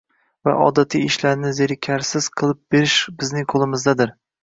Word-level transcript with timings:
va 0.47 0.55
odatiy 0.67 1.03
ishlarini 1.09 1.53
zerikarsiz 1.59 2.31
qilib 2.43 2.65
berish 2.77 2.99
bizning 3.23 3.51
qo‘limizdadir. 3.57 4.21